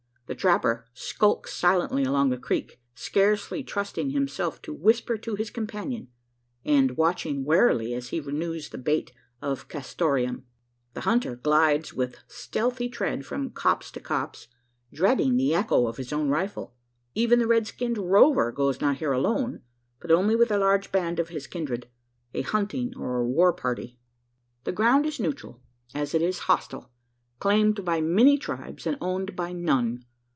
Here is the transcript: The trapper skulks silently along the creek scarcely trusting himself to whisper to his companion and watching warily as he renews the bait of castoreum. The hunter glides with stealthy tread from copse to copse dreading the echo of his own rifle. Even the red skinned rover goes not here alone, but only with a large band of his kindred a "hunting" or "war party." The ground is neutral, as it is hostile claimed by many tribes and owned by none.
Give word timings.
The 0.27 0.35
trapper 0.35 0.85
skulks 0.93 1.51
silently 1.53 2.05
along 2.05 2.29
the 2.29 2.37
creek 2.37 2.79
scarcely 2.95 3.65
trusting 3.65 4.11
himself 4.11 4.61
to 4.61 4.73
whisper 4.73 5.17
to 5.17 5.35
his 5.35 5.49
companion 5.49 6.07
and 6.63 6.95
watching 6.95 7.43
warily 7.43 7.93
as 7.93 8.07
he 8.11 8.19
renews 8.21 8.69
the 8.69 8.77
bait 8.77 9.11
of 9.41 9.67
castoreum. 9.67 10.45
The 10.93 11.01
hunter 11.01 11.35
glides 11.35 11.93
with 11.93 12.15
stealthy 12.29 12.87
tread 12.87 13.25
from 13.25 13.49
copse 13.49 13.91
to 13.91 13.99
copse 13.99 14.47
dreading 14.93 15.35
the 15.35 15.53
echo 15.53 15.85
of 15.85 15.97
his 15.97 16.13
own 16.13 16.29
rifle. 16.29 16.75
Even 17.13 17.39
the 17.39 17.45
red 17.47 17.67
skinned 17.67 17.97
rover 17.97 18.53
goes 18.53 18.79
not 18.79 18.95
here 18.99 19.11
alone, 19.11 19.63
but 19.99 20.11
only 20.11 20.37
with 20.37 20.49
a 20.49 20.57
large 20.57 20.93
band 20.93 21.19
of 21.19 21.27
his 21.27 21.45
kindred 21.45 21.89
a 22.33 22.41
"hunting" 22.43 22.93
or 22.95 23.27
"war 23.27 23.51
party." 23.51 23.99
The 24.63 24.71
ground 24.71 25.05
is 25.05 25.19
neutral, 25.19 25.59
as 25.93 26.13
it 26.13 26.21
is 26.21 26.39
hostile 26.47 26.89
claimed 27.39 27.83
by 27.83 27.99
many 27.99 28.37
tribes 28.37 28.87
and 28.87 28.97
owned 29.01 29.35
by 29.35 29.51
none. 29.51 30.05